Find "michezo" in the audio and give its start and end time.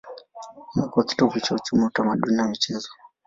2.47-2.89